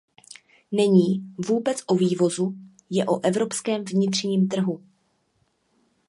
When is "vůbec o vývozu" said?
1.47-2.55